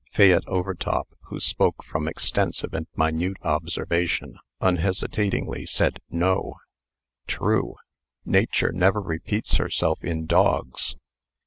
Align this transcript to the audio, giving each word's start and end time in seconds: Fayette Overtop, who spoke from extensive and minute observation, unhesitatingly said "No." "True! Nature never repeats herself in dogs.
Fayette 0.09 0.47
Overtop, 0.47 1.09
who 1.25 1.39
spoke 1.39 1.83
from 1.83 2.07
extensive 2.07 2.73
and 2.73 2.87
minute 2.95 3.37
observation, 3.43 4.39
unhesitatingly 4.59 5.63
said 5.67 5.99
"No." 6.09 6.55
"True! 7.27 7.75
Nature 8.25 8.71
never 8.71 8.99
repeats 8.99 9.57
herself 9.57 10.03
in 10.03 10.25
dogs. 10.25 10.95